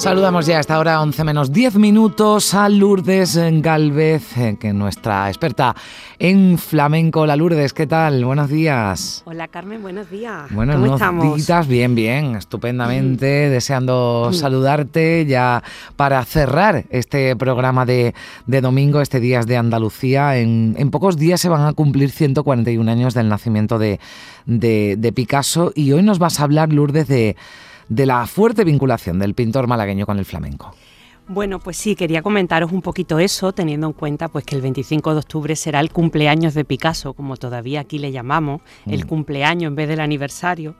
[0.00, 5.76] Saludamos ya hasta ahora 11 menos 10 minutos a Lourdes Galvez, eh, que nuestra experta
[6.18, 7.26] en flamenco.
[7.26, 8.24] La Lourdes, ¿qué tal?
[8.24, 9.22] Buenos días.
[9.26, 10.50] Hola Carmen, buenos días.
[10.52, 11.68] Bueno, ¿Cómo estamos?
[11.68, 13.48] Bien, bien, estupendamente.
[13.48, 13.50] Mm.
[13.50, 14.34] Deseando mm.
[14.34, 15.62] saludarte ya
[15.96, 18.14] para cerrar este programa de,
[18.46, 20.38] domingo, este Días de Andalucía.
[20.38, 24.00] En, pocos días se van a cumplir 141 años del nacimiento de,
[24.46, 27.36] de Picasso y hoy nos vas a hablar, Lourdes, de
[27.90, 30.74] de la fuerte vinculación del pintor malagueño con el flamenco.
[31.26, 35.12] Bueno, pues sí, quería comentaros un poquito eso, teniendo en cuenta pues que el 25
[35.12, 39.08] de octubre será el cumpleaños de Picasso, como todavía aquí le llamamos, el mm.
[39.08, 40.74] cumpleaños en vez del aniversario.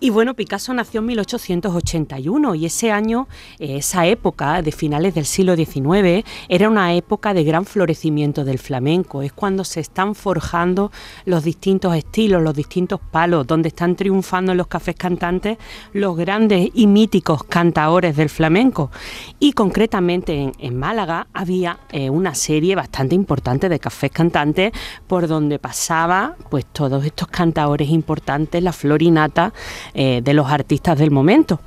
[0.00, 3.26] Y bueno, Picasso nació en 1881 y ese año,
[3.58, 8.60] eh, esa época de finales del siglo XIX, era una época de gran florecimiento del
[8.60, 9.22] flamenco.
[9.22, 10.92] Es cuando se están forjando
[11.24, 15.58] los distintos estilos, los distintos palos, donde están triunfando en los cafés cantantes
[15.92, 18.92] los grandes y míticos cantaores del flamenco.
[19.40, 24.70] Y concretamente en, Málaga había eh, una serie bastante importante de cafés cantantes
[25.08, 29.52] por donde pasaba pues todos estos cantaores importantes, la florinata
[29.94, 31.60] eh, de los artistas del momento.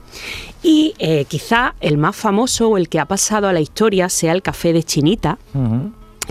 [0.64, 4.32] Y eh, quizá el más famoso o el que ha pasado a la historia sea
[4.32, 5.38] el Café de Chinita,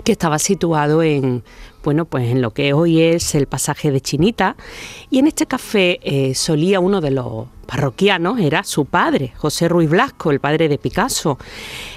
[0.03, 1.43] que estaba situado en,
[1.83, 4.55] bueno, pues en lo que hoy es el pasaje de Chinita.
[5.09, 9.89] Y en este café eh, solía uno de los parroquianos, era su padre, José Ruiz
[9.89, 11.37] Blasco, el padre de Picasso.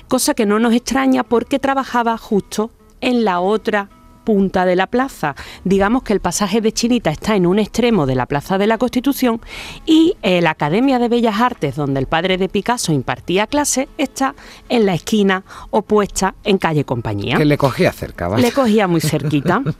[0.09, 3.89] Cosa que no nos extraña porque trabajaba justo en la otra
[4.25, 5.35] punta de la plaza.
[5.65, 8.79] Digamos que el pasaje de Chinita está en un extremo de la Plaza de la
[8.79, 9.41] Constitución
[9.87, 14.35] y eh, la Academia de Bellas Artes, donde el padre de Picasso impartía clase, está
[14.69, 17.37] en la esquina opuesta en calle Compañía.
[17.37, 18.43] Que le cogía cerca, ¿vale?
[18.43, 19.63] Le cogía muy cerquita.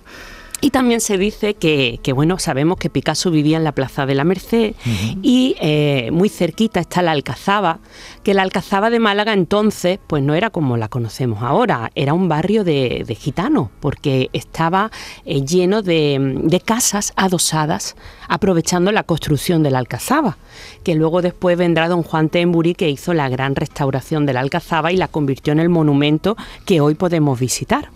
[0.65, 4.25] Y también se dice que, bueno, sabemos que Picasso vivía en la Plaza de la
[4.25, 4.75] Merced
[5.21, 7.81] y eh, muy cerquita está la Alcazaba,
[8.23, 12.31] que la Alcazaba de Málaga entonces pues no era como la conocemos ahora, era un
[12.31, 14.91] barrio de, gitanos, porque estaba
[15.27, 17.95] eh, lleno de, casas adosadas,
[18.27, 20.39] aprovechando la construcción de la Alcazaba,
[20.83, 24.93] que luego después vendrá don Juan Temburi que hizo la gran restauración de la Alcazaba
[24.93, 27.91] y la convirtió en el monumento que hoy podemos visitar.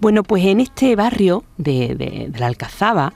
[0.00, 3.12] Bueno, pues en este barrio de, la Alcazaba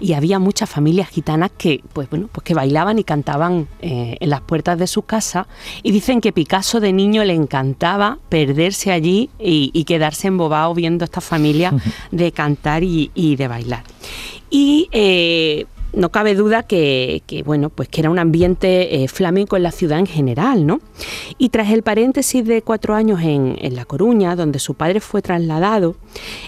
[0.00, 4.30] y había muchas familias gitanas que, pues bueno, pues que bailaban y cantaban eh, en
[4.30, 5.46] las puertas de su casa
[5.82, 11.06] y dicen que Picasso de niño le encantaba perderse allí y, quedarse embobado viendo a
[11.06, 11.72] esta familia
[12.12, 13.82] de cantar y, de bailar.
[14.50, 19.62] Y eh, no cabe duda que, bueno, pues que era un ambiente eh, flamenco en
[19.62, 20.80] la ciudad en general, ¿no?
[21.38, 25.22] Y tras el paréntesis de cuatro años en, en, La Coruña, donde su padre fue
[25.22, 25.96] trasladado,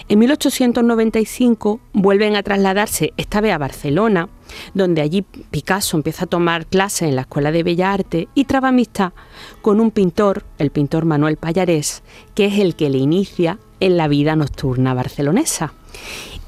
[0.09, 4.29] en 1895 vuelven a trasladarse, esta vez a Barcelona,
[4.73, 8.69] donde allí Picasso empieza a tomar clases en la Escuela de Bellas Artes y traba
[8.69, 9.13] amistad
[9.61, 12.03] con un pintor, el pintor Manuel Payarés,
[12.35, 15.73] que es el que le inicia en la vida nocturna barcelonesa.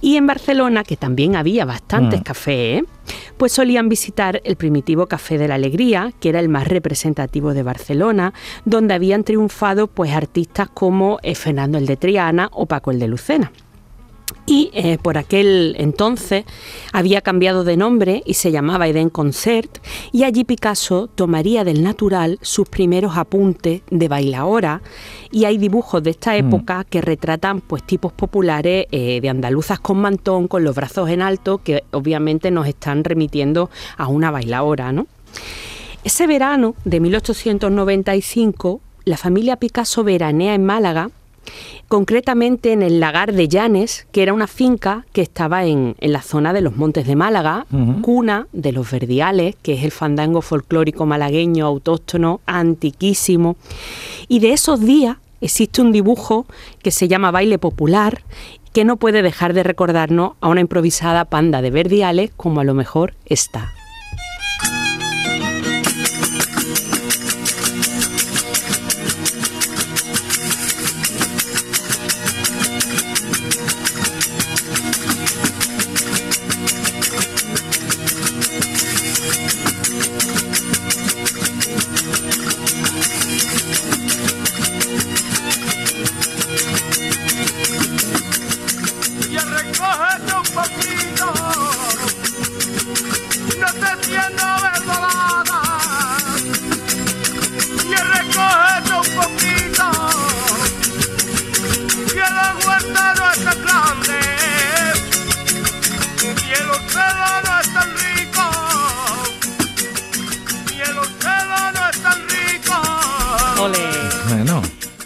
[0.02, 2.24] Y en Barcelona, que también había bastantes mm.
[2.24, 2.84] cafés,
[3.38, 7.64] pues solían visitar el primitivo Café de la Alegría, que era el más representativo de
[7.64, 8.34] Barcelona,
[8.66, 13.08] donde habían triunfado pues artistas como eh, Fernando el de Triana o Paco el de
[13.08, 13.52] Lucena
[14.48, 16.46] y eh, por aquel entonces
[16.94, 19.80] había cambiado de nombre y se llamaba Eden Concert
[20.12, 24.82] y allí Picasso tomaría del natural sus primeros apuntes de bailaora
[25.32, 26.36] y hay dibujos de esta mm.
[26.36, 31.22] época que retratan pues tipos populares eh, de andaluzas con mantón con los brazos en
[31.22, 35.08] alto que obviamente nos están remitiendo a una bailaora, ¿no?
[36.04, 41.12] Ese verano de 1895 la familia Picasso veranea en Málaga
[41.88, 46.54] concretamente en el lagar de Llanes, que era una finca que estaba en, la zona
[46.54, 47.66] de los Montes de Málaga,
[48.02, 53.56] cuna de los verdiales, que es el fandango folclórico malagueño autóctono antiquísimo.
[54.28, 56.46] Y de esos días existe un dibujo
[56.82, 58.24] que se llama Baile Popular
[58.74, 62.74] que no puede dejar de recordarnos a una improvisada panda de verdiales como a lo
[62.74, 63.72] mejor está.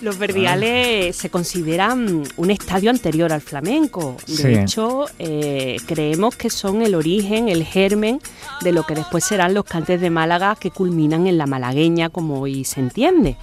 [0.02, 4.16] Los verdiales se consideran un estadio anterior al flamenco.
[4.28, 8.22] De hecho, eh, creemos que son el origen, el germen
[8.62, 12.40] de lo que después serán los cantes de Málaga que culminan en la malagueña, como
[12.40, 13.36] hoy se entiende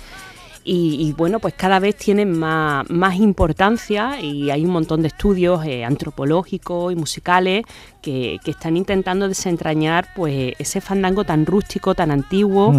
[0.68, 5.64] y, bueno, pues cada vez tienen más, más, importancia y hay un montón de estudios
[5.64, 7.64] eh, antropológicos y musicales
[8.06, 12.72] que, están intentando desentrañar pues ese fandango tan rústico, tan antiguo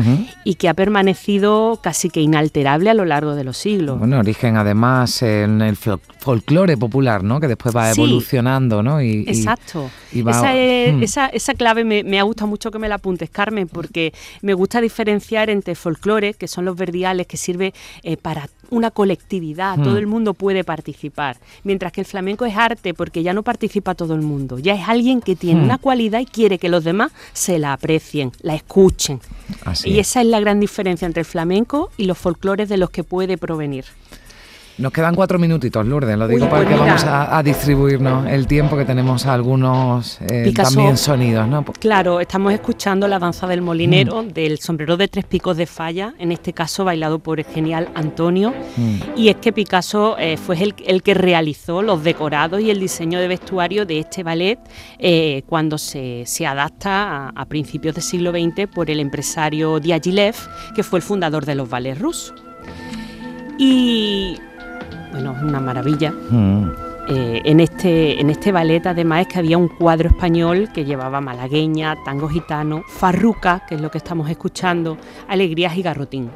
[0.43, 3.99] y que ha permanecido casi que inalterable a lo largo de los siglos.
[3.99, 7.39] Bueno, origen además en el folclore popular, ¿no?
[7.39, 9.01] Que después va evolucionando, ¿no?
[9.01, 9.89] Y, exacto.
[10.13, 11.03] Hmm.
[11.03, 14.79] esa, esa, clave me, ha gustado mucho que me la apuntes, Carmen, porque me gusta
[14.79, 17.73] diferenciar entre folclore, que son los verdiales, que sirve
[18.03, 19.97] eh, para una colectividad, todo hmm.
[19.97, 24.13] el mundo puede participar, mientras que el flamenco es arte porque ya no participa todo
[24.13, 25.81] el mundo, ya es alguien que tiene una hmm.
[25.81, 29.19] cualidad y quiere que los demás se la aprecien, la escuchen.
[29.85, 33.03] Y esa es la gran diferencia entre el flamenco y los folclores de los que
[33.03, 33.85] puede provenir.
[34.77, 38.77] Nos quedan cuatro minutitos, Lourdes, lo digo para pues que vamos a, distribuirnos el tiempo
[38.77, 41.65] que tenemos algunos eh, también sonidos, ¿no?
[41.65, 44.27] Claro, estamos escuchando la danza del molinero, mm.
[44.27, 48.53] del sombrero de tres picos de falla, en este caso bailado por el genial Antonio,
[48.77, 49.17] mm.
[49.17, 53.27] y es que Picasso eh, fue el, que realizó los decorados y el diseño de
[53.27, 54.59] vestuario de este ballet
[54.99, 60.35] eh, cuando se, adapta a, a, principios del siglo XX por el empresario Diaghilev,
[60.75, 62.35] que fue el fundador de los ballets rusos.
[63.57, 64.37] Y
[65.17, 66.11] bueno, es una maravilla.
[66.11, 66.71] Mm.
[67.09, 71.21] Eh, en, este, en este ballet además es que había un cuadro español que llevaba
[71.21, 74.97] malagueña, tango gitano, farruca, que es lo que estamos escuchando,
[75.27, 76.29] alegrías y garrotín.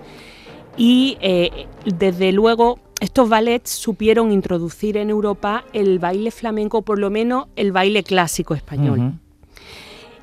[0.77, 7.09] Y eh, desde luego estos ballets supieron introducir en Europa el baile flamenco, por lo
[7.09, 9.13] menos el baile clásico español.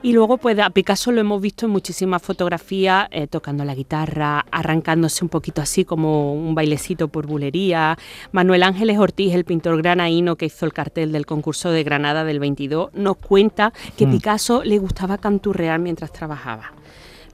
[0.00, 4.46] Y luego, pues a Picasso lo hemos visto en muchísimas fotografías, eh, tocando la guitarra,
[4.52, 7.98] arrancándose un poquito así como un bailecito por bulería.
[8.30, 12.38] Manuel Ángeles Ortiz, el pintor granaíno que hizo el cartel del concurso de Granada del
[12.38, 14.10] 22, nos cuenta que mm.
[14.12, 16.72] Picasso le gustaba canturrear mientras trabajaba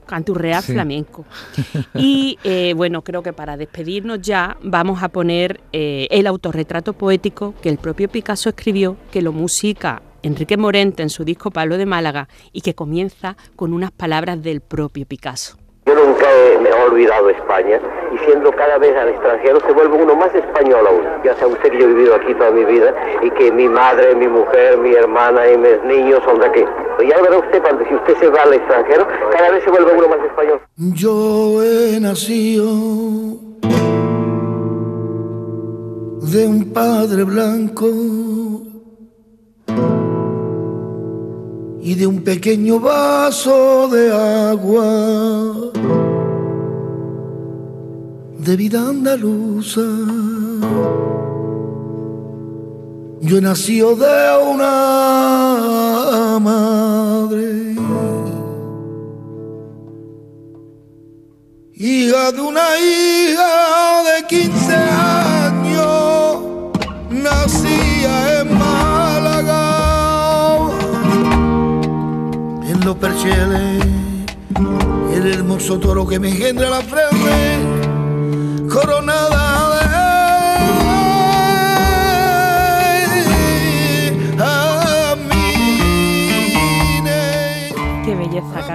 [0.05, 1.25] canturrear flamenco.
[1.95, 7.55] Y eh, bueno, creo que para despedirnos ya vamos a poner eh, el autorretrato poético
[7.61, 11.85] que el propio Picasso escribió, que lo musica Enrique Morente en su disco Pablo de
[11.85, 15.55] Málaga y que comienza con unas palabras del propio Picasso.
[15.85, 16.25] Yo nunca
[16.63, 17.79] me he olvidado España
[18.11, 21.03] y siendo cada vez al extranjero se vuelve uno más español aún.
[21.23, 22.91] Ya sabe usted que yo he vivido aquí toda mi vida
[23.21, 26.63] y que mi madre, mi mujer, mi hermana y mis niños son de aquí.
[27.03, 29.93] Y ya verá usted cuando si usted se va al extranjero, cada vez se vuelve
[29.93, 30.59] uno más español.
[30.75, 32.65] Yo he nacido
[36.19, 37.85] de un padre blanco
[41.85, 45.71] y de un pequeño vaso de agua
[48.39, 49.85] de vida andaluza.
[53.21, 54.17] Yo nacido de
[54.51, 57.75] una madre,
[61.75, 65.14] hija de una hija de 15 años,
[73.01, 73.25] los
[75.15, 79.34] el hermoso toro que me engendra la frente, coronada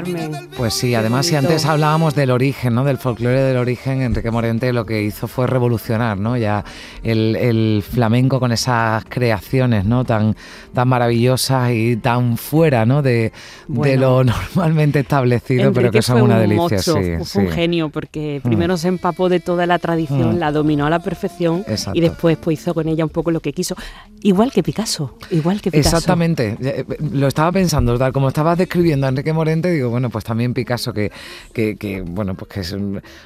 [0.05, 0.49] Carmen.
[0.57, 2.85] Pues sí, además si antes hablábamos del origen, ¿no?
[2.85, 6.37] Del folclore del origen, Enrique Morente lo que hizo fue revolucionar, ¿no?
[6.37, 6.65] Ya
[7.03, 10.05] el, flamenco con esas creaciones, ¿no?
[10.05, 10.37] Tan,
[10.75, 13.03] tan maravillosas y tan fuera, ¿no?
[13.03, 13.33] De,
[13.69, 16.81] lo normalmente establecido, pero que son una delicia.
[16.81, 18.47] fue un genio porque mm.
[18.49, 20.39] primero se empapó de toda la tradición, mm.
[20.39, 23.53] la dominó a la perfección y después pues, hizo con ella un poco lo que
[23.53, 23.77] quiso.
[24.23, 25.97] Igual que Picasso, igual que Picasso.
[25.97, 30.25] Exactamente, eh, lo estaba pensando, tal como estabas describiendo a Enrique Morente, digo, bueno, pues
[30.25, 31.11] también Picasso, que,
[31.53, 32.79] que, bueno, pues que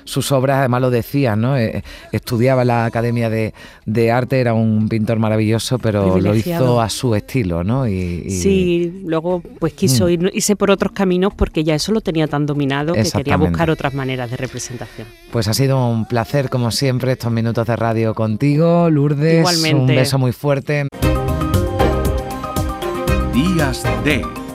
[0.05, 1.57] sus obras, además lo decía, ¿no?
[1.57, 3.53] Eh, estudiaba en la Academia de,
[4.11, 7.87] Arte, era un pintor maravilloso, pero lo hizo a su estilo, ¿no?
[7.87, 10.29] Y, Sí, luego pues quiso mm.
[10.33, 13.95] irse por otros caminos porque ya eso lo tenía tan dominado que quería buscar otras
[13.95, 15.07] maneras de representación.
[15.31, 19.41] Pues ha sido un placer, como siempre, estos minutos de radio contigo, Lourdes.
[19.41, 19.93] Igualmente.
[19.93, 20.89] Un beso muy fuerte.
[23.33, 24.44] Días de